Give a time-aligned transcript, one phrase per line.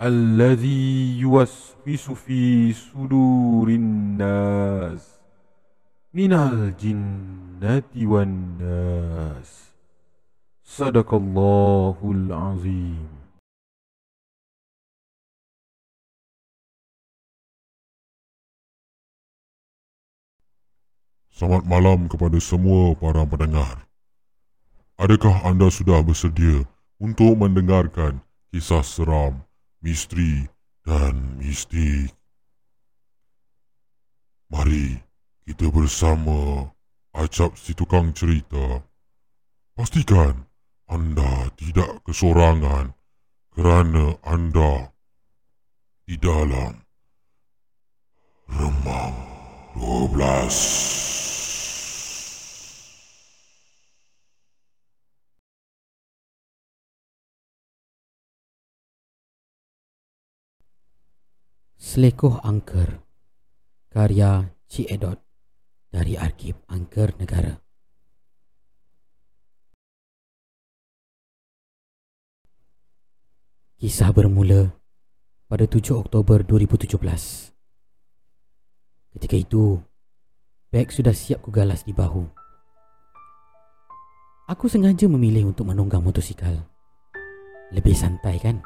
[0.00, 5.20] الذي يوسوس في صدور الناس
[6.14, 9.50] من الجنة والناس
[10.64, 13.20] صدق الله العظيم
[21.40, 23.88] Selamat malam kepada semua para pendengar.
[25.00, 26.68] Adakah anda sudah bersedia
[27.00, 28.20] untuk mendengarkan
[28.52, 29.40] kisah seram,
[29.85, 30.49] Misteri
[30.81, 32.09] dan mistik?
[34.49, 34.97] Mari
[35.45, 36.73] kita bersama
[37.15, 38.83] Acap si tukang cerita.
[39.71, 40.43] Pastikan
[40.91, 42.91] anda tidak kesorangan
[43.55, 44.91] kerana anda
[46.03, 46.83] di dalam
[48.51, 49.15] Remang
[49.79, 51.14] 12.
[61.95, 63.07] Selekoh Angker
[63.87, 65.15] Karya Cik Edot
[65.87, 67.55] Dari Arkib Angker Negara.
[73.79, 74.75] Kisah bermula
[75.47, 76.99] pada 7 Oktober 2017
[79.15, 79.79] Ketika itu
[80.67, 82.27] Beg sudah siap kugalas di bahu.
[84.51, 86.59] Aku sengaja memilih untuk menunggang motosikal.
[87.71, 88.59] Lebih santai kan?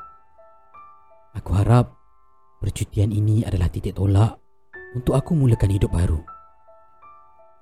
[1.38, 1.99] Aku harap
[2.60, 4.36] Percutian ini adalah titik tolak
[4.92, 6.20] untuk aku mulakan hidup baru.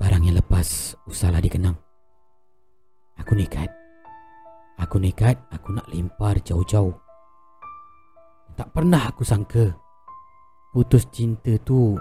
[0.01, 1.77] Barang yang lepas usahlah dikenang.
[3.21, 3.69] Aku nekat.
[4.81, 6.97] Aku nekat aku nak lempar jauh-jauh.
[8.57, 9.77] Tak pernah aku sangka
[10.73, 11.93] putus cinta tu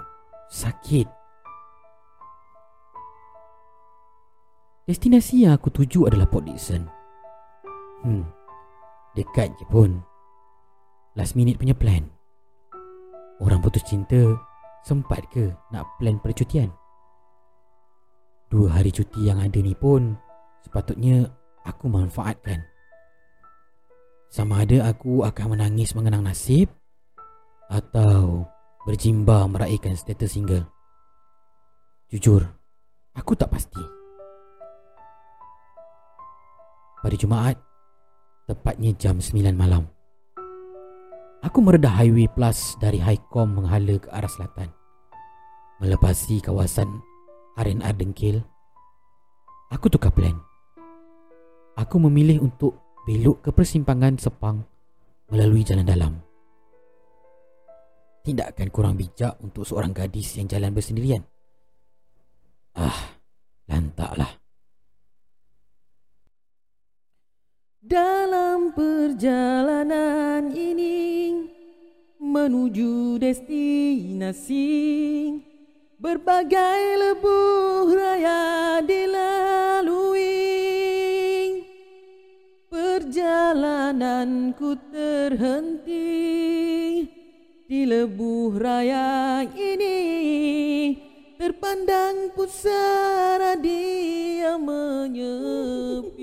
[0.49, 1.05] sakit.
[4.89, 6.89] Destinasi yang aku tuju adalah Port Dickson.
[8.01, 8.25] Hmm,
[9.13, 10.01] dekat je pun.
[11.13, 12.16] Last minute punya plan.
[13.67, 14.23] Putus cinta
[14.79, 16.71] Sempat ke nak plan percutian?
[18.47, 20.15] Dua hari cuti yang ada ni pun
[20.63, 21.27] Sepatutnya
[21.67, 22.63] aku manfaatkan.
[24.31, 26.71] Sama ada aku akan menangis mengenang nasib
[27.67, 28.47] Atau
[28.87, 30.63] berjimba meraihkan status single.
[32.07, 32.47] Jujur,
[33.19, 33.83] aku tak pasti.
[37.03, 37.59] Pada Jumaat
[38.47, 39.96] Tepatnya jam 9 malam
[41.45, 44.73] Aku meredah highway plus dari Highcom menghala ke arah selatan.
[45.77, 46.89] Melepasi kawasan
[47.53, 48.41] RNR Dengkil.
[49.69, 50.33] Aku tukar plan.
[51.77, 54.65] Aku memilih untuk belok ke persimpangan Sepang
[55.29, 56.13] melalui jalan dalam.
[58.25, 61.21] Tidak akan kurang bijak untuk seorang gadis yang jalan bersendirian.
[62.73, 63.13] Ah,
[63.69, 64.46] lantaklah.
[67.77, 71.29] Dalam perjalanan ini
[72.17, 74.65] menuju destinasi
[76.01, 80.25] berbagai lebuh raya dilalui.
[82.65, 86.17] Perjalananku terhenti
[87.69, 90.01] di lebuh raya ini.
[91.37, 96.16] Terpandang pusara dia menyepi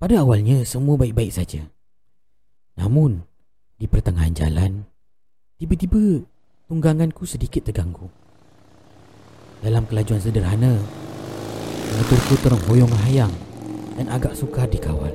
[0.00, 1.60] Pada awalnya semua baik-baik saja.
[2.80, 3.20] Namun
[3.76, 4.88] di pertengahan jalan
[5.60, 6.24] tiba-tiba
[6.72, 8.08] tungganganku sedikit terganggu.
[9.60, 10.80] Dalam kelajuan sederhana,
[12.00, 13.28] motorku terhoyong hayang
[14.00, 15.12] dan agak sukar dikawal.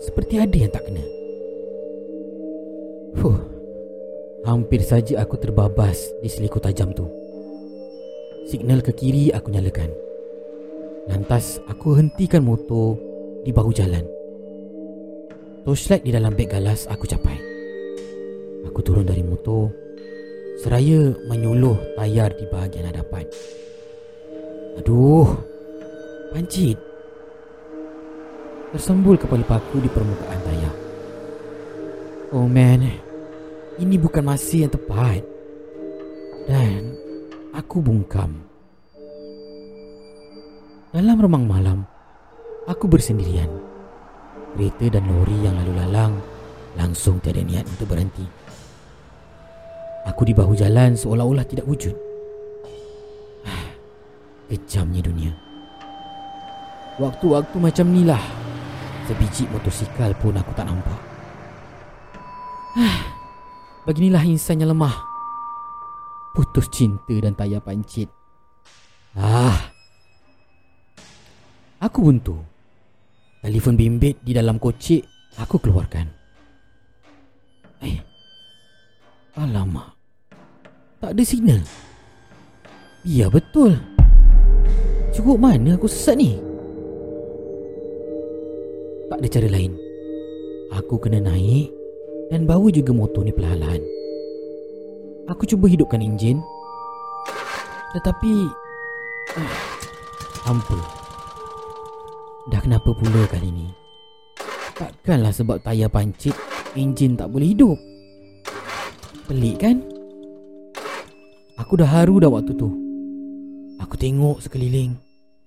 [0.00, 1.04] Seperti ada yang tak kena.
[3.20, 3.36] Fuh,
[4.48, 7.04] hampir saja aku terbabas di seliku tajam tu.
[8.48, 9.92] Signal ke kiri aku nyalakan.
[11.12, 13.15] Lantas aku hentikan motor
[13.46, 14.02] di bahu jalan.
[15.62, 17.38] Torchlight di dalam beg galas aku capai.
[18.66, 19.70] Aku turun dari motor
[20.58, 23.22] seraya menyuluh tayar di bahagian hadapan.
[24.82, 25.30] Aduh,
[26.34, 26.74] pancit.
[28.74, 30.74] Tersembul kepala paku di permukaan tayar.
[32.34, 32.82] Oh man,
[33.78, 35.22] ini bukan masa yang tepat.
[36.50, 36.98] Dan
[37.54, 38.42] aku bungkam.
[40.90, 41.78] Dalam remang malam,
[42.66, 43.48] aku bersendirian.
[44.56, 46.14] Kereta dan lori yang lalu lalang
[46.76, 48.24] langsung tiada niat untuk berhenti.
[50.06, 51.94] Aku di bahu jalan seolah-olah tidak wujud.
[54.50, 55.32] Kejamnya dunia.
[56.96, 58.20] Waktu-waktu macam ni lah
[59.04, 60.96] Sebiji motosikal pun aku tak nampak
[63.86, 64.96] Beginilah insan yang lemah
[66.32, 68.08] Putus cinta dan tayar pancit
[69.12, 69.76] Ah,
[71.84, 72.40] Aku buntu
[73.46, 75.06] Telefon bimbit di dalam kocik
[75.38, 76.10] Aku keluarkan
[77.78, 78.02] Eh
[79.38, 79.94] Alamak
[80.98, 81.62] Tak ada signal
[83.06, 83.78] Ya betul
[85.14, 86.42] Cukup mana aku sesat ni
[89.06, 89.72] tak ada cara lain.
[90.74, 91.70] Aku kena naik
[92.28, 93.78] dan bawa juga motor ni perlahan
[95.30, 96.38] Aku cuba hidupkan enjin.
[97.94, 98.32] Tetapi...
[99.34, 99.54] Uh,
[100.46, 100.95] hampa.
[102.50, 103.66] Dah kenapa pula kali ni?
[104.76, 106.36] Takkanlah sebab tayar pancit,
[106.76, 107.78] enjin tak boleh hidup.
[109.26, 109.82] Pelik kan?
[111.58, 112.68] Aku dah haru dah waktu tu.
[113.82, 114.94] Aku tengok sekeliling,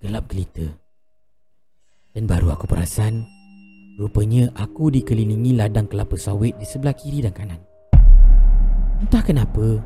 [0.04, 0.66] gelap gelita.
[2.12, 3.24] Dan baru aku perasan
[4.00, 7.60] Rupanya aku dikelilingi ladang kelapa sawit di sebelah kiri dan kanan.
[9.04, 9.84] Entah kenapa,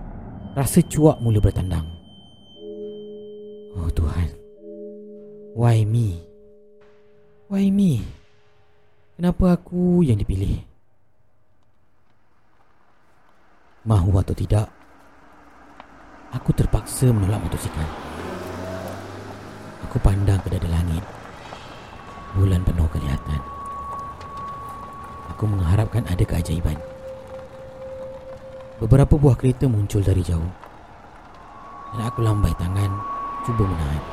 [0.53, 1.89] rasa cuak mula bertandang.
[3.73, 4.29] Oh Tuhan,
[5.57, 6.21] why me?
[7.53, 8.01] Why me?
[9.13, 10.57] Kenapa aku yang dipilih?
[13.85, 14.73] Mahu atau tidak,
[16.33, 17.85] aku terpaksa menolak motosikal.
[19.85, 21.05] Aku pandang ke dada langit.
[22.33, 23.53] Bulan penuh kelihatan
[25.43, 26.79] aku mengharapkan ada keajaiban.
[28.79, 30.51] Beberapa buah kereta muncul dari jauh.
[31.91, 32.91] Dan aku lambai tangan,
[33.43, 34.03] cuba menahan.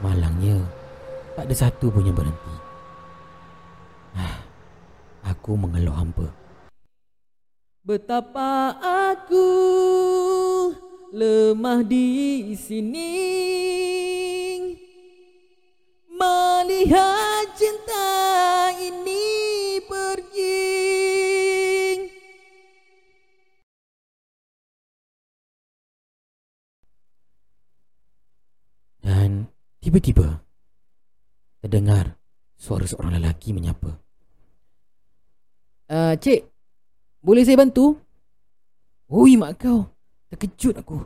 [0.00, 0.56] Malangnya,
[1.38, 2.54] tak ada satu pun yang berhenti.
[4.18, 4.42] Ah,
[5.22, 6.26] aku mengeluh hampa.
[7.86, 9.46] Betapa aku
[11.14, 13.14] lemah di sini
[16.10, 18.10] Melihat cinta
[18.74, 19.38] ini
[29.88, 30.47] Tiba-tiba
[31.62, 32.18] terdengar
[32.58, 33.98] suara seorang lelaki menyapa.
[35.88, 36.44] Uh, cik,
[37.24, 37.96] boleh saya bantu?
[39.08, 39.88] Oi, mak kau.
[40.28, 41.00] Terkejut aku.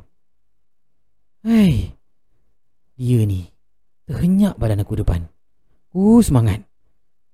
[1.46, 1.94] Hei,
[2.98, 3.46] dia ni
[4.06, 5.30] terhenyak badan aku depan.
[5.94, 6.66] Uh, semangat.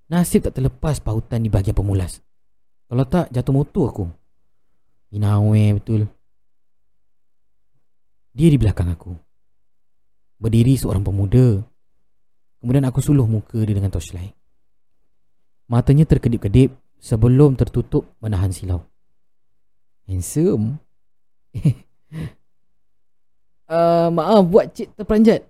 [0.09, 2.21] Nasib tak terlepas pautan di bahagian pemulas.
[2.89, 4.07] Kalau tak, jatuh motor aku.
[5.13, 6.09] Inawe betul.
[8.33, 9.13] Dia di belakang aku.
[10.41, 11.61] Berdiri seorang pemuda
[12.59, 14.35] Kemudian aku suluh muka dia dengan torchlight
[15.71, 18.83] Matanya terkedip-kedip Sebelum tertutup menahan silau.
[20.07, 20.83] Handsome.
[23.69, 25.45] Uh, Maaf buat cik terperanjat.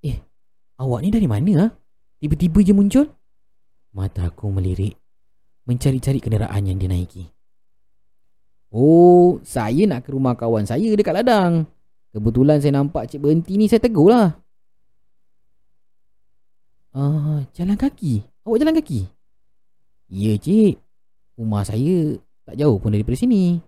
[0.00, 0.16] Eh
[0.80, 1.66] Awak ni dari mana ha?
[2.16, 3.12] Tiba-tiba je muncul.
[3.92, 4.96] Mata aku melirik
[5.68, 7.28] Mencari-cari kenderaan yang dia naiki.
[8.72, 11.68] Oh Saya nak ke rumah kawan saya dekat ladang.
[12.16, 14.40] Kebetulan saya nampak cik berhenti ni saya tegur lah.
[16.96, 18.24] Uh, jalan kaki?
[18.48, 19.04] Awak jalan kaki?
[20.08, 20.80] Ya cik.
[21.36, 22.16] Rumah saya
[22.48, 23.60] tak jauh pun daripada sini.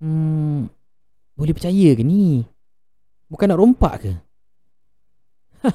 [0.00, 0.72] Hmm,
[1.36, 2.40] boleh percaya ke ni?
[3.28, 4.12] Bukan nak rompak ke?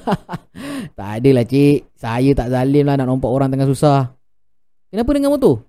[0.98, 1.94] tak adalah cik.
[1.94, 4.10] Saya tak zalim lah nak rompak orang tengah susah.
[4.90, 5.62] Kenapa dengan motor?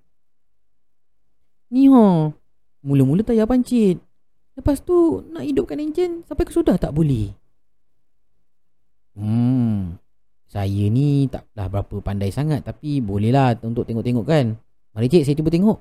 [1.70, 2.34] Ni ho.
[2.82, 4.02] Mula-mula tayar pancit.
[4.58, 7.30] Lepas tu nak hidupkan enjin sampai ke sudah tak boleh.
[9.14, 10.02] Hmm.
[10.46, 14.56] Saya ni taklah berapa pandai sangat tapi bolehlah untuk tengok-tengok kan.
[14.96, 15.80] Mari cik saya cuba tengok.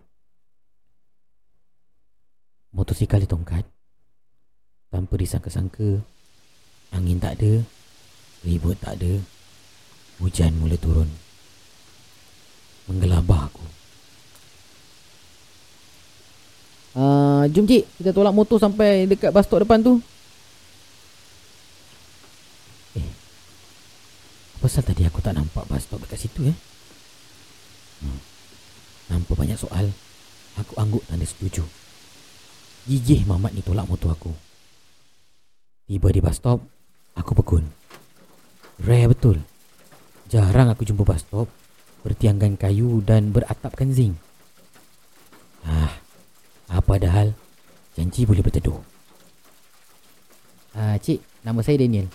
[2.74, 3.62] Motosikal ditongkat.
[4.90, 6.02] Tanpa disangka-sangka.
[6.90, 7.62] Angin tak ada.
[8.42, 9.22] Ribut tak ada.
[10.18, 11.06] Hujan mula turun.
[12.90, 13.66] Menggelabah aku.
[16.94, 19.98] Uh, jom cik, kita tolak motor sampai dekat bus stop depan tu.
[22.94, 23.10] Eh,
[24.53, 26.56] apa pasal tadi aku tak nampak bus stop dekat situ eh?
[28.00, 28.20] Hmm.
[29.12, 29.92] Nampak banyak soal.
[30.56, 31.60] Aku angguk tanda setuju.
[32.88, 34.32] Gigih Mamat ni tolak motor aku.
[35.84, 36.64] Tiba di bus stop,
[37.12, 37.68] aku pekun.
[38.80, 39.44] Rare betul.
[40.32, 41.52] Jarang aku jumpa bus stop
[42.00, 44.16] bertiangkan kayu dan beratapkan zinc.
[46.84, 47.32] padahal
[47.96, 48.76] janji boleh berteduh.
[50.76, 52.06] Ah, cik, nama saya Daniel.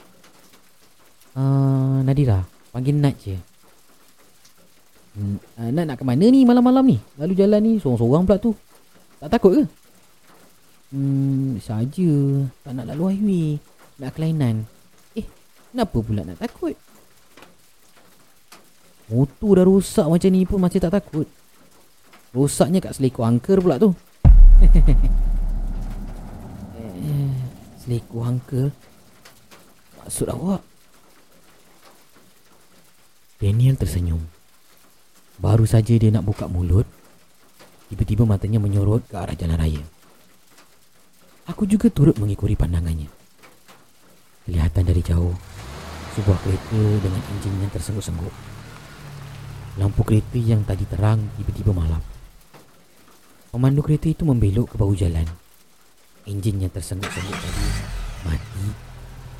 [1.37, 2.41] Ah, Nadira,
[2.73, 3.37] panggil Nat je.
[5.13, 6.97] Hmm, uh, Nat nak ke mana ni malam-malam ni?
[7.21, 8.51] Lalu jalan ni seorang-seorang pula tu.
[9.19, 9.63] Tak takut ke?
[10.89, 12.13] Hmm, saja.
[12.65, 13.47] Tak nak lalu highway.
[13.99, 14.65] Nak kelainan.
[15.13, 15.27] Eh,
[15.69, 16.73] kenapa pula nak takut?
[19.09, 21.25] Motor dah rosak macam ni pun masih tak takut.
[22.29, 23.89] Rosaknya kat selekor angker pula tu.
[26.77, 27.33] eh,
[27.81, 28.69] selekor angker?
[29.99, 30.68] Maksud awak?
[33.39, 34.19] Daniel tersenyum.
[35.39, 36.83] Baru saja dia nak buka mulut,
[37.87, 39.79] tiba-tiba matanya menyorot ke arah jalan raya.
[41.47, 43.07] Aku juga turut mengikuti pandangannya.
[44.43, 45.31] Kelihatan dari jauh,
[46.19, 48.35] sebuah kereta dengan enjin yang tersengguk-sengguk.
[49.79, 52.03] Lampu kereta yang tadi terang tiba-tiba malam.
[53.55, 55.23] Pemandu kereta itu membelok ke bahu jalan.
[56.27, 57.63] Enjin yang tersengguk-sengguk tadi
[58.27, 58.67] mati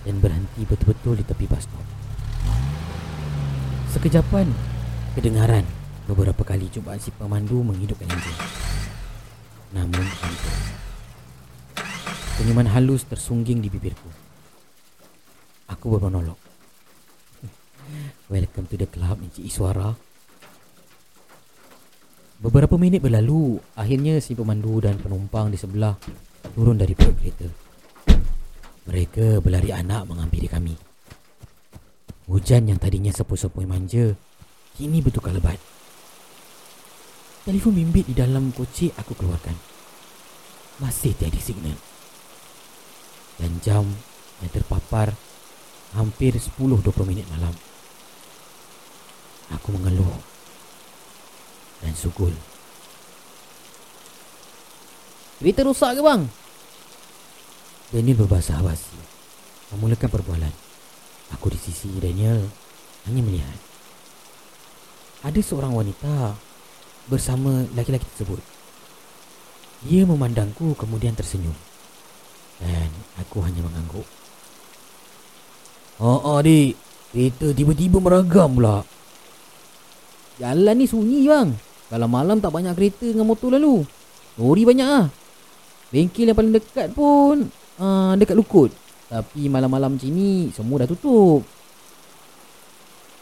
[0.08, 1.99] dan berhenti betul-betul di tepi bus stop.
[3.90, 4.46] Sekejapan,
[5.18, 5.66] kedengaran
[6.06, 8.38] beberapa kali cubaan si pemandu menghidupkan enjin.
[9.74, 10.54] Namun hampir.
[12.38, 14.06] Senyuman halus tersungging di bibirku.
[15.74, 16.38] Aku bermonolog.
[18.30, 19.98] Welcome to the club, Encik Iswara.
[22.46, 25.98] Beberapa minit berlalu, akhirnya si pemandu dan penumpang di sebelah
[26.54, 27.50] turun dari perut kereta.
[28.86, 30.89] Mereka berlari anak menghampiri kami.
[32.30, 34.14] Hujan yang tadinya sepoi-sepoi manja,
[34.78, 35.58] kini bertukar lebat.
[37.42, 39.58] Telefon bimbit di dalam kocik aku keluarkan.
[40.78, 41.74] Masih tiada signal.
[43.42, 43.82] Dan jam
[44.46, 45.18] yang terpapar
[45.98, 47.58] hampir 10-20 minit malam.
[49.58, 50.14] Aku mengeluh
[51.82, 52.38] dan sugul.
[55.42, 56.30] Kereta rosak ke bang?
[57.90, 58.94] Daniel berbahasa basi
[59.74, 60.69] Memulakan perbualan
[61.38, 62.46] Aku di sisi Daniel.
[63.06, 63.60] Hanya melihat.
[65.26, 66.38] Ada seorang wanita
[67.10, 68.38] Bersama laki-laki tersebut.
[69.90, 71.56] Dia memandangku kemudian tersenyum.
[72.62, 74.06] Dan aku hanya mengangguk.
[76.00, 78.86] Oh adik Kereta tiba-tiba meragam pula.
[80.38, 81.50] Jalan ni sunyi bang.
[81.90, 83.82] Kalau malam tak banyak kereta dengan motor lalu.
[84.38, 85.10] Lori banyak ah.
[85.90, 87.50] Bengkel yang paling dekat pun
[87.82, 88.70] uh, dekat Lukut.
[89.10, 91.42] Tapi malam-malam macam ni semua dah tutup.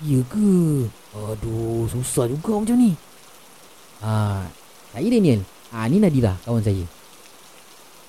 [0.03, 0.85] Ya ke?
[1.15, 2.93] Aduh, susah juga macam ni.
[4.03, 4.45] Ah,
[4.91, 5.41] saya Daniel.
[5.71, 6.85] Ah, ni Nadira, kawan saya.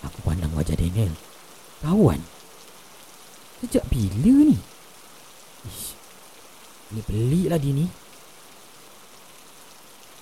[0.04, 1.14] Aku pandang wajah Daniel.
[1.80, 2.20] Kawan?
[3.62, 4.58] Sejak bila ni?
[5.66, 5.94] Ish,
[6.94, 7.86] ni pelik lah dia ni.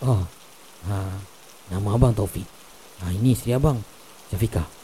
[0.05, 0.23] Oh,
[0.93, 0.97] ha,
[1.73, 2.45] nama abang Taufik.
[3.01, 3.81] Ha, ini isteri abang,
[4.29, 4.76] Syafiqah.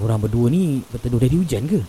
[0.00, 1.80] Orang berdua ni berteduh dari hujan ke?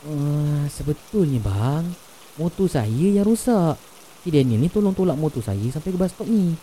[0.00, 1.84] Uh, sebetulnya bang
[2.40, 3.76] Motor saya yang rosak.
[4.24, 6.56] Si Daniel ni tolong tolak motor saya sampai ke bus stop ni.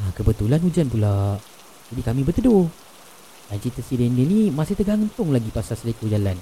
[0.00, 1.40] Ha, Kebetulan hujan pula.
[1.88, 2.68] Jadi kami berteduh.
[3.48, 6.36] Dan cerita si Daniel ni masih tergantung lagi pasal selekor jalan.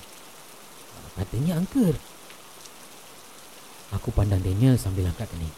[1.14, 1.94] Katanya angker.
[3.94, 5.50] Aku pandang Daniel sambil angkat kena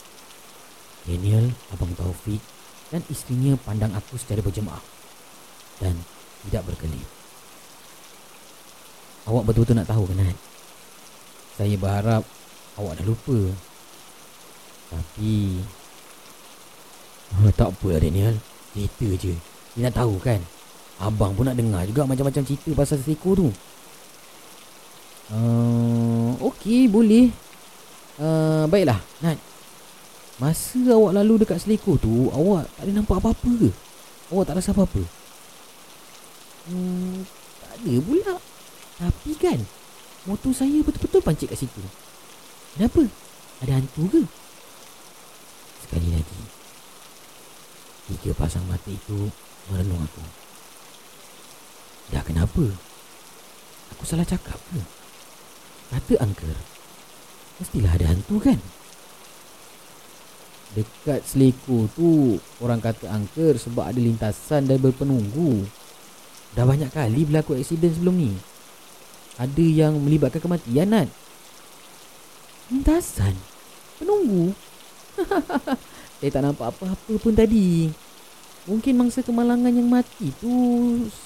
[1.05, 2.41] Daniel, Abang Taufik
[2.89, 5.02] dan isterinya pandang aku secara berjemaah
[5.83, 5.99] dan
[6.47, 7.09] tidak berkelip.
[9.27, 10.35] Awak betul-betul nak tahu kan?
[11.59, 12.23] Saya berharap
[12.79, 13.39] awak dah lupa.
[14.91, 15.59] Tapi
[17.39, 18.37] oh, tak apa lah Daniel.
[18.73, 19.35] Cerita je.
[19.75, 20.41] Dia nak tahu kan?
[21.03, 23.49] Abang pun nak dengar juga macam-macam cerita pasal seko tu.
[25.33, 27.33] Uh, Okey, boleh.
[28.21, 29.39] Uh, baiklah, Nat.
[30.43, 33.71] Masa awak lalu dekat seleko tu, awak tak ada nampak apa-apa ke?
[34.35, 35.22] Awak tak rasa apa-apa?
[36.71, 37.27] Hmm,
[37.63, 38.35] tak ada pula.
[39.03, 39.59] Tapi kan,
[40.29, 41.83] motor saya betul-betul pancit kat situ.
[42.79, 43.03] Kenapa?
[43.63, 44.23] Ada hantu ke?
[45.87, 46.41] Sekali lagi.
[48.11, 49.31] Tiga pasang mata itu
[49.71, 50.23] merenung aku.
[52.11, 52.67] Dah kenapa?
[53.97, 54.81] Aku salah cakap ke?
[55.93, 56.57] Kata angker.
[57.61, 58.59] Mestilah ada hantu kan?
[60.73, 65.69] Dekat seliku tu Orang kata angker sebab ada lintasan dan berpenunggu
[66.53, 68.33] Dah banyak kali berlaku aksiden sebelum ni.
[69.41, 71.09] Ada yang melibatkan kematian, Nat.
[72.69, 73.37] Lintasan?
[73.97, 74.53] Penunggu?
[76.21, 77.89] Saya tak nampak apa-apa pun tadi.
[78.63, 80.53] Mungkin mangsa kemalangan yang mati tu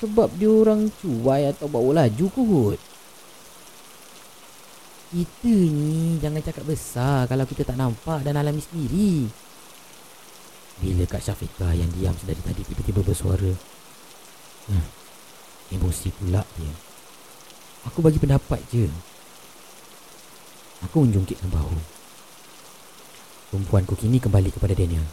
[0.00, 2.80] sebab dia orang cuai atau bawa laju kot.
[5.12, 9.28] Kita ni jangan cakap besar kalau kita tak nampak dan alami sendiri.
[10.80, 13.52] Bila Kak Syafiqah yang diam sedari tadi tiba-tiba bersuara.
[14.66, 14.86] Hmm,
[15.70, 16.74] emosi pula dia.
[17.86, 18.90] Aku bagi pendapat je.
[20.86, 21.76] Aku menjungkitkan bahu.
[23.54, 25.06] Perempuanku kini kembali kepada Daniel.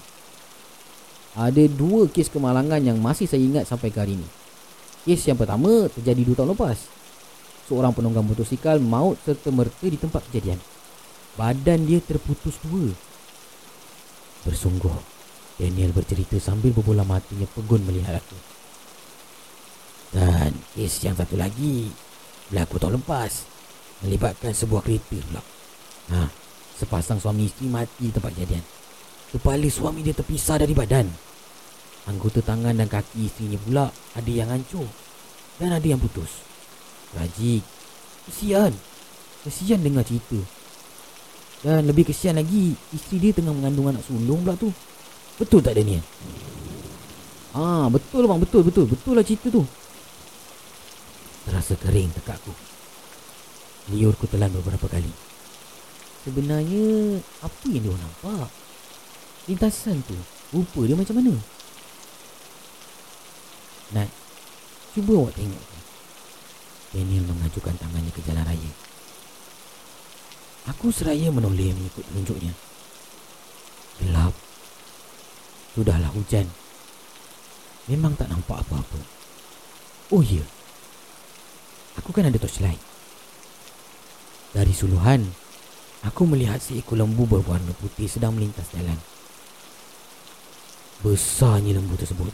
[1.33, 4.27] Ada dua kes kemalangan yang masih saya ingat sampai ke hari ini.
[5.05, 6.77] Kes yang pertama terjadi dua tahun lepas.
[7.69, 10.60] Seorang penunggang motosikal maut serta merta di tempat kejadian.
[11.39, 12.93] Badan dia terputus dua.
[14.43, 14.93] Bersungguh,
[15.57, 18.52] Daniel bercerita sambil berbola matinya pegun melihat aku.
[20.13, 21.89] Dan kes yang satu lagi
[22.53, 23.50] berlaku tahun lepas.
[24.05, 25.41] Melibatkan sebuah kereta pula.
[26.13, 26.29] Ha,
[26.77, 28.63] sepasang suami isteri mati tempat kejadian.
[29.34, 31.10] Kepala suami dia terpisah dari badan.
[32.05, 34.86] Anggota tangan dan kaki isterinya pula ada yang hancur
[35.58, 36.29] dan ada yang putus.
[37.15, 37.63] Tragik.
[38.29, 38.74] Kesian.
[39.48, 40.38] Kesian dengar cerita.
[41.63, 44.67] Dan lebih kesian lagi, isteri dia tengah mengandung anak sulung pula tu.
[45.39, 46.03] Betul tak Daniel?
[47.55, 48.86] Ah, betul bang, betul, betul.
[48.86, 49.63] Betul lah cerita tu.
[51.43, 52.53] Terasa kering tekakku.
[53.91, 55.12] Liurku telan beberapa kali.
[56.23, 58.47] Sebenarnya, apa yang dia nampak?
[59.51, 60.15] Lintasan tu,
[60.55, 61.35] rupa dia macam mana?
[63.91, 64.07] Nat,
[64.95, 65.65] cuba awak tengok.
[66.95, 68.71] Daniel mengajukan tangannya ke jalan raya.
[70.71, 72.55] Aku seraya menoleh mengikut penunjuknya.
[73.99, 74.32] Gelap.
[75.75, 76.47] Sudahlah hujan.
[77.91, 79.01] Memang tak nampak apa-apa.
[80.13, 80.45] Oh ya.
[82.01, 82.82] Aku kan ada torchlight.
[84.53, 85.25] Dari suluhan,
[86.06, 88.97] aku melihat seekor lembu berwarna putih sedang melintas jalan.
[91.01, 92.32] Besarnya lembu tersebut.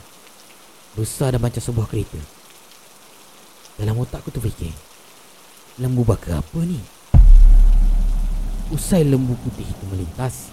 [0.94, 2.20] Besar dan macam sebuah kereta.
[3.80, 4.74] Dalam otakku terfikir,
[5.80, 6.76] lembu bakar apa ni?
[8.70, 10.52] Usai lembu putih itu melintas,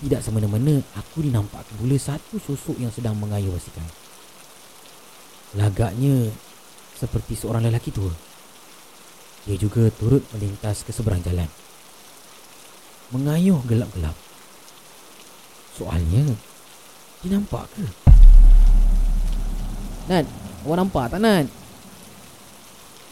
[0.00, 3.84] tidak semena-mena aku dinampakkan pula satu sosok yang sedang mengayuh basikal.
[5.58, 6.30] Lagaknya
[6.94, 8.10] seperti seorang lelaki tua.
[9.44, 11.50] Dia juga turut melintas ke seberang jalan.
[13.12, 14.16] Mengayuh gelap-gelap.
[15.76, 16.24] Soalnya,
[17.20, 17.84] dia nampak ke?
[20.08, 20.24] Nat,
[20.64, 21.46] awak nampak tak Nat?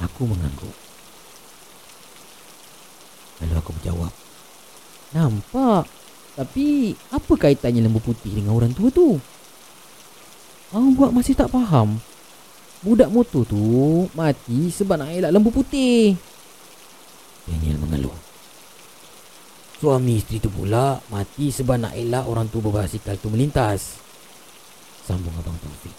[0.01, 0.75] Aku mengangguk.
[3.43, 4.13] Lalu aku menjawab.
[5.13, 5.85] Nampak.
[6.33, 9.21] Tapi, apa kaitannya lembu putih dengan orang tua tu?
[10.73, 12.01] Awak buat masih tak faham.
[12.83, 13.63] Budak motor tu
[14.19, 16.19] mati sebab nak elak lembu putih.
[17.47, 18.19] Daniel mengeluh.
[19.79, 24.03] Suami isteri tu pula mati sebab nak elak orang tua berbasikal tu melintas.
[25.07, 25.95] Sambung Abang Taufik.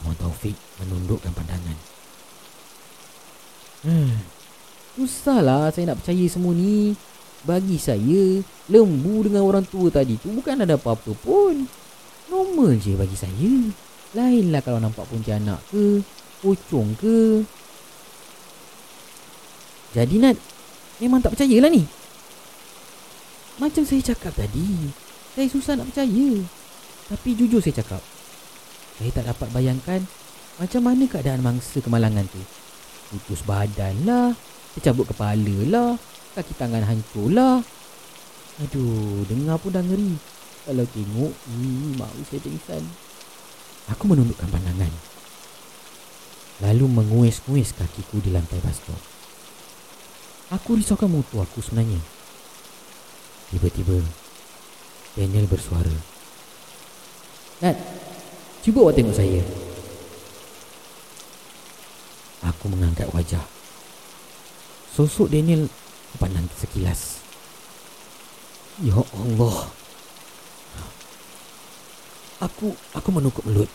[0.00, 1.76] Abang Taufik menundukkan pandangan.
[3.84, 4.16] Hmm,
[4.96, 6.96] susahlah saya nak percaya semua ni.
[7.42, 8.38] Bagi saya,
[8.70, 11.68] lembu dengan orang tua tadi tu bukan ada apa-apa pun.
[12.32, 13.52] Normal je bagi saya.
[14.12, 16.04] Lainlah kalau nampak pontianak ke
[16.44, 17.46] Pocong ke.
[19.96, 20.36] Jadi Nat
[21.00, 21.88] Memang tak percayalah ni.
[23.56, 24.92] Macam saya cakap tadi
[25.32, 26.28] Saya susah nak percaya.
[27.08, 28.02] Tapi jujur saya cakap
[29.00, 30.04] Saya tak dapat bayangkan
[30.60, 32.42] Macam mana keadaan mangsa kemalangan tu.
[33.16, 34.36] Putus badan lah
[34.76, 35.96] Tercabut kepala lah
[36.36, 37.64] Kaki tangan hancur lah.
[38.60, 40.20] Aduh Dengar pun dah ngeri.
[40.68, 42.84] Kalau tengok Ih, Mahu saya pingsan
[43.90, 44.92] Aku menundukkan pandangan.
[46.62, 48.94] Lalu menguis-nguis kakiku di lantai baskor
[50.52, 51.98] Aku risaukan mutu aku sebenarnya.
[53.50, 53.98] Tiba-tiba
[55.16, 55.96] Daniel bersuara.
[57.64, 57.74] Nat
[58.62, 59.42] Cuba awak tengok saya.
[62.46, 63.42] Aku mengangkat wajah
[64.92, 65.66] Sosok Daniel
[66.20, 67.24] Pandang sekilas.
[68.84, 69.72] Ya Allah
[72.42, 73.70] Aku aku menukuk melut.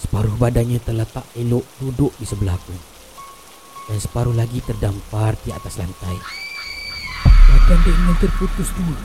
[0.00, 2.72] Separuh badannya terletak elok duduk di sebelahku.
[3.92, 6.16] Dan separuh lagi terdampar di atas lantai.
[7.28, 8.96] Badan ingin terputus dulu.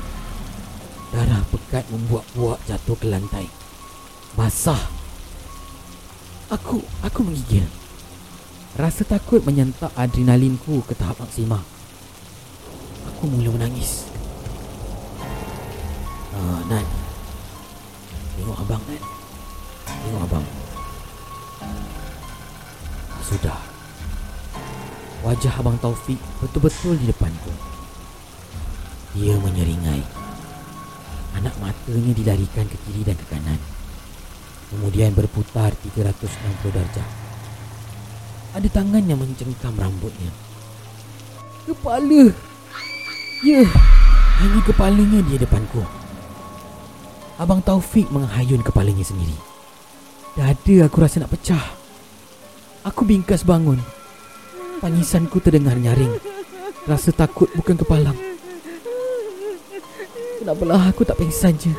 [1.12, 3.52] Darah pekat membuat buak jatuh ke lantai.
[4.40, 4.80] Basah.
[6.48, 7.68] Aku aku menggigil.
[8.80, 11.60] Rasa takut menyentak adrenalinku ke tahap maksima.
[13.12, 14.08] Aku mula menangis.
[16.32, 16.88] Ah, Nan,
[18.36, 19.02] Tengok abang kan
[19.86, 20.46] Tengok abang.
[23.28, 23.60] Sudah.
[25.22, 27.54] Wajah abang Taufik betul-betul di depanku
[29.14, 30.04] Dia menyeringai.
[31.38, 33.60] Anak matanya dilarikan ke kiri dan ke kanan.
[34.72, 37.08] Kemudian berputar 360 darjah.
[38.52, 40.32] Ada tangan yang mencengkam rambutnya.
[41.68, 42.32] Kepala!
[43.42, 43.64] Ya
[44.44, 46.01] Hanya kepalanya dia depanku
[47.42, 49.34] Abang Taufik menghayun kepalanya sendiri.
[50.38, 51.74] Dada aku rasa nak pecah.
[52.86, 53.82] Aku bingkas bangun.
[54.78, 56.22] Tangisanku terdengar nyaring.
[56.86, 58.14] Rasa takut bukan kepalang.
[60.38, 61.74] Kenapalah aku tak pengsan je.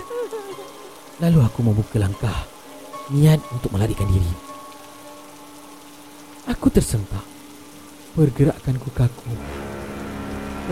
[1.22, 2.42] Lalu aku membuka langkah.
[3.14, 4.34] Niat untuk melarikan diri.
[6.50, 7.22] Aku tersentak.
[8.18, 9.30] Pergerakanku kaku.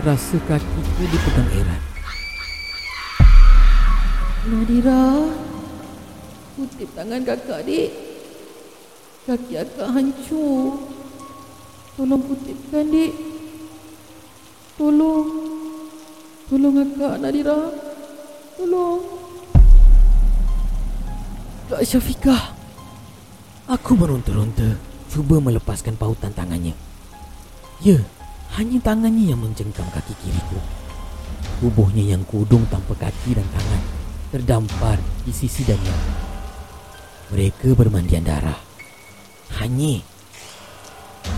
[0.03, 1.90] Terasa kakiku dipegang erat.
[4.41, 5.29] Nadira
[6.57, 7.93] Kutip tangan kakak dik
[9.21, 10.81] Kaki akak hancur.
[11.93, 13.13] Tolong kutipkan dik
[14.81, 15.29] Tolong.
[16.49, 17.69] Tolong akak Nadira.
[18.57, 19.01] Tolong.
[21.69, 22.57] Kak Syafiqah.
[23.69, 24.73] Aku meronta-ronta
[25.13, 26.73] Cuba melepaskan pautan tangannya.
[27.85, 28.01] Ya
[28.57, 30.57] Hanya tangannya yang mencengkam kaki kiriku.
[31.61, 34.00] Tubuhnya yang kudung tanpa kaki dan tangan
[34.31, 34.95] terdampar
[35.27, 35.99] di sisi Daniel.
[37.35, 38.55] Mereka bermandian darah.
[39.59, 39.99] Hanya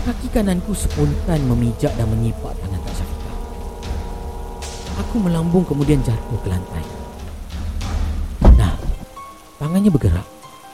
[0.06, 3.32] kaki kananku spontan memijak dan menyipak tangan Kak Syafiqa.
[5.02, 6.86] Aku melambung kemudian jatuh ke lantai.
[8.54, 8.78] Nah,
[9.58, 10.26] tangannya bergerak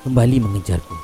[0.05, 0.97] kembali mengejarku.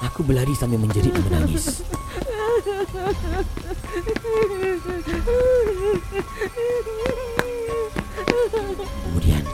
[0.00, 1.82] Aku berlari sambil menjerit dan menangis.
[9.14, 9.44] 五天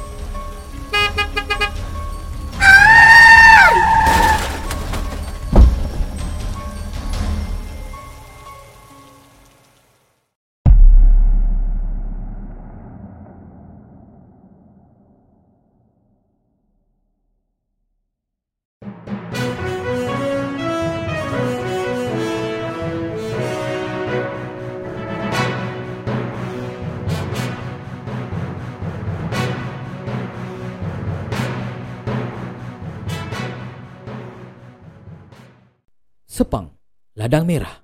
[36.37, 36.69] Sepang,
[37.17, 37.81] Ladang Merah.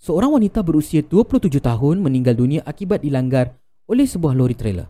[0.00, 4.88] Seorang wanita berusia 27 tahun meninggal dunia akibat dilanggar oleh sebuah lori trailer.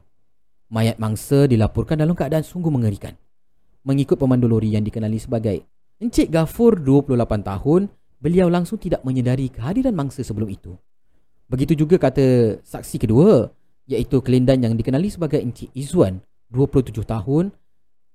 [0.71, 3.19] Mayat mangsa dilaporkan dalam keadaan sungguh mengerikan.
[3.83, 5.67] Mengikut pemandu lori yang dikenali sebagai
[5.99, 7.91] Encik Gafur 28 tahun,
[8.23, 10.79] beliau langsung tidak menyedari kehadiran mangsa sebelum itu.
[11.51, 13.51] Begitu juga kata saksi kedua,
[13.91, 17.51] iaitu kelindan yang dikenali sebagai Encik Izzuan 27 tahun,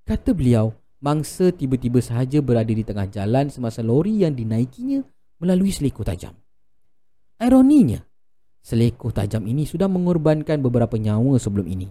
[0.07, 5.03] kata beliau mangsa tiba-tiba sahaja berada di tengah jalan semasa lori yang dinaikinya
[5.39, 6.35] melalui selekoh tajam.
[7.39, 8.03] Ironinya,
[8.59, 11.87] selekoh tajam ini sudah mengorbankan beberapa nyawa sebelum ini.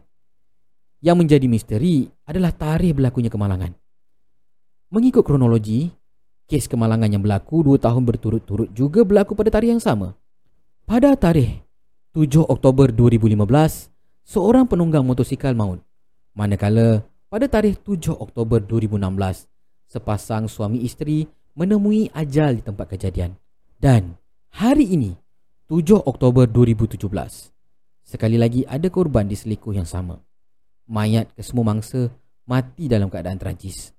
[1.00, 3.72] Yang menjadi misteri adalah tarikh berlakunya kemalangan.
[4.92, 5.88] Mengikut kronologi,
[6.48, 10.16] kes kemalangan yang berlaku dua tahun berturut-turut juga berlaku pada tarikh yang sama.
[10.88, 11.68] Pada tarikh
[12.16, 13.92] 7 Oktober 2015,
[14.24, 15.84] seorang penunggang motosikal maut.
[16.32, 19.44] Manakala pada tarikh 7 Oktober 2016,
[19.84, 23.36] sepasang suami isteri menemui ajal di tempat kejadian.
[23.76, 24.16] Dan
[24.56, 25.12] hari ini,
[25.68, 27.52] 7 Oktober 2017,
[28.00, 30.16] sekali lagi ada korban di selikuh yang sama.
[30.88, 32.08] Mayat kesemua mangsa
[32.48, 33.92] mati dalam keadaan tragis.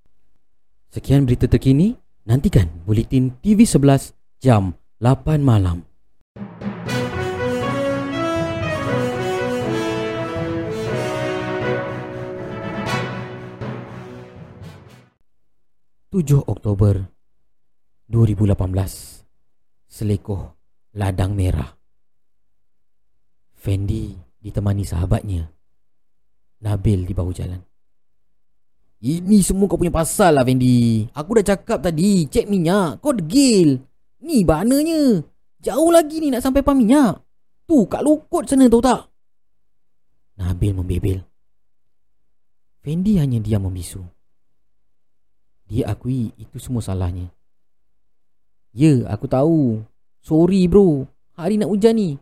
[0.89, 1.93] Sekian berita terkini,
[2.25, 5.88] nantikan Buletin TV11 jam 8 malam.
[16.09, 17.05] 7 Oktober
[18.09, 18.57] 2018
[19.85, 20.57] Selekoh
[20.97, 21.69] Ladang Merah.
[23.53, 25.45] Fendi ditemani sahabatnya
[26.65, 27.61] Nabil di bahu jalan.
[29.05, 31.05] Ini semua kau punya pasal lah Fendi.
[31.13, 33.05] Aku dah cakap tadi Cek minyak.
[33.05, 33.77] Kau degil.
[34.25, 35.21] Ni bananya.
[35.61, 37.21] Jauh lagi ni nak sampai pam minyak.
[37.69, 39.13] Tu kat lukut sana tahu tak?
[40.41, 41.21] Nabil membebel.
[42.81, 44.01] Fendi hanya diam membisu
[45.69, 47.29] dia akui itu semua salahnya.
[48.73, 49.85] Ya, aku tahu.
[50.25, 51.05] Sorry bro.
[51.37, 52.17] Hari nak hujan ni.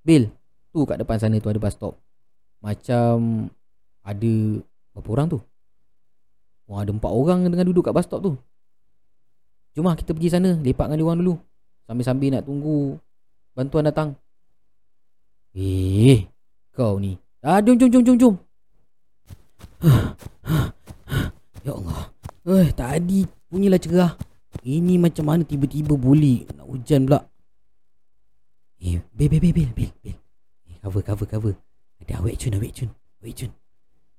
[0.00, 0.32] Bil,
[0.72, 1.94] tu kat depan sana tu ada bus stop.
[2.64, 3.46] Macam
[4.00, 4.34] ada
[4.96, 5.38] berapa orang tu?
[6.64, 8.32] Wah, ada empat orang dengan duduk kat bus stop tu.
[9.76, 11.34] Jom lah kita pergi sana, lepak dengan dia orang dulu.
[11.84, 12.96] Sambil-sambil nak tunggu
[13.52, 14.16] bantuan datang.
[15.52, 16.24] Eh,
[16.72, 17.20] kau ni.
[17.44, 18.34] Ah, jom, jom, jom, jom, jom.
[21.68, 22.13] ya Allah.
[22.44, 24.12] Eh, tadi punyalah cerah.
[24.60, 27.24] Ini macam mana tiba-tiba boleh nak hujan pula.
[28.84, 30.16] Eh, bil, bil, bil, bil, bil, bil.
[30.68, 31.54] Eh, cover, cover, cover.
[32.04, 32.90] Ada awet cun, awet cun,
[33.24, 33.50] awet cun.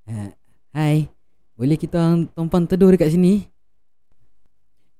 [0.10, 0.30] Uh,
[0.74, 1.06] hai,
[1.54, 3.46] boleh kita tumpang teduh dekat sini?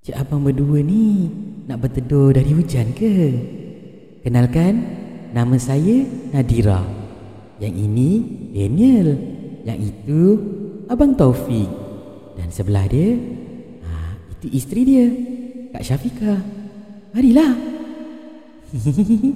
[0.06, 1.26] Cik abang berdua ni
[1.66, 3.14] nak berteduh dari hujan ke?
[4.22, 4.86] Kenalkan,
[5.34, 6.86] nama saya Nadira.
[7.58, 8.10] Yang ini
[8.54, 9.08] Daniel.
[9.66, 10.22] Yang itu
[10.86, 11.85] Abang Taufik.
[12.36, 13.16] Dan sebelah dia,
[13.84, 15.08] ha, itu isteri dia,
[15.72, 16.36] Kak Syafika.
[17.16, 17.56] Marilah.
[18.76, 19.32] Dalam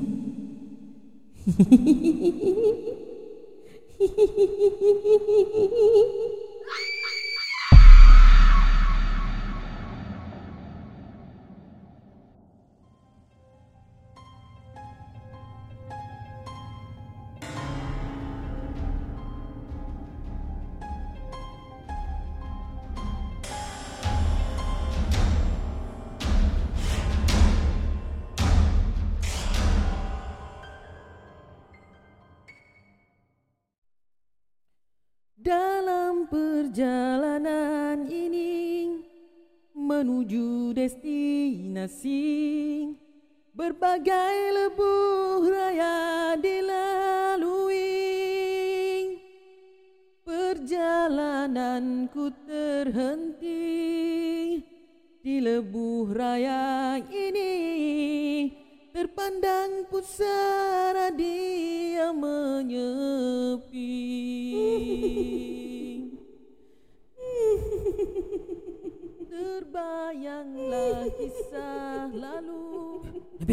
[36.79, 39.03] perjalanan ini
[39.75, 42.23] menuju destinasi
[43.51, 47.83] berbagai lebuh raya dilalui.
[50.23, 53.28] Perjalananku terhenti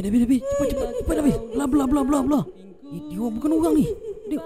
[0.06, 0.38] Nabi, Nabi.
[0.38, 1.32] Cepat, cepat, cepat, Nabi.
[1.34, 2.44] Belah, belah, belah, belah, belah.
[2.86, 3.84] Eh, dia bukan orang ni.
[4.30, 4.38] Dia,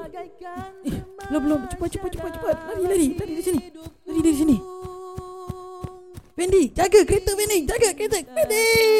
[0.89, 0.97] eh,
[1.29, 1.59] belah, belah.
[1.69, 2.57] Cepat, cepat, cepat, cepat.
[2.81, 3.09] Lari, lari.
[3.21, 3.61] Lari dari sini.
[4.09, 4.57] Lari dari sini.
[6.33, 7.59] Fendi, jaga kereta Fendi.
[7.69, 8.17] Jaga kereta.
[8.25, 9.00] Fendi!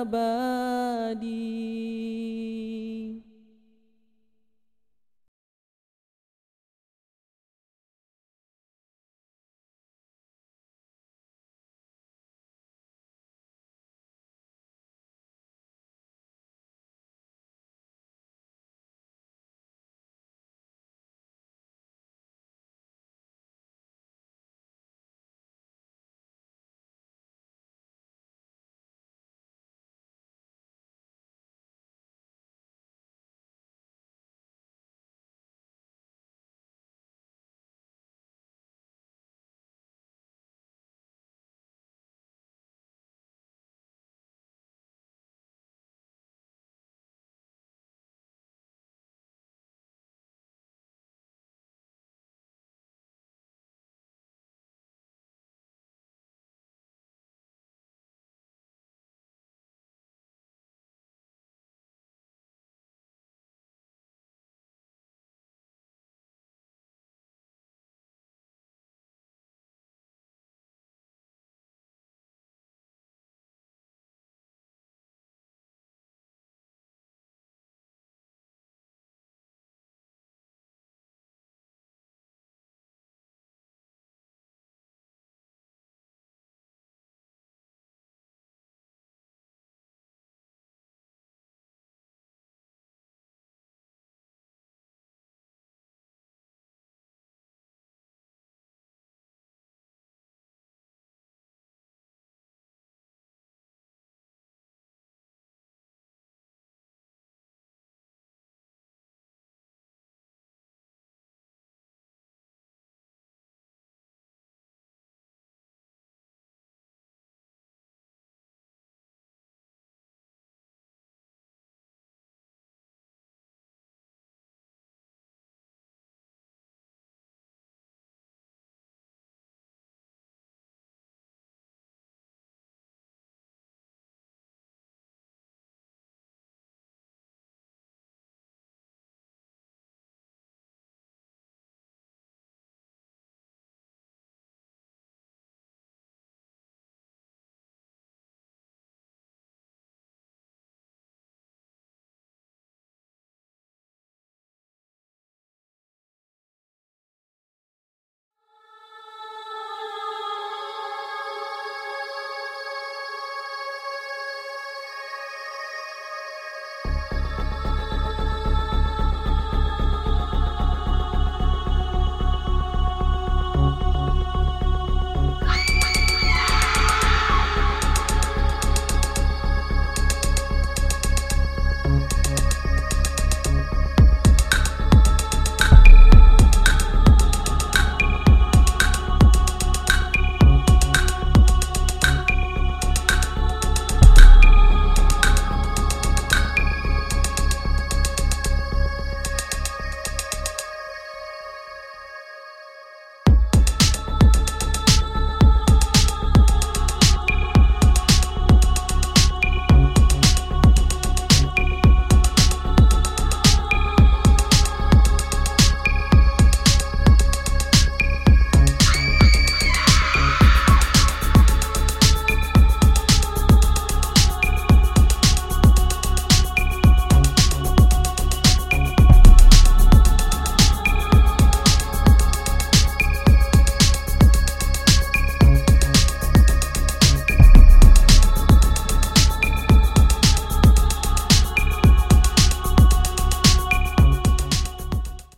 [0.00, 1.99] abadi.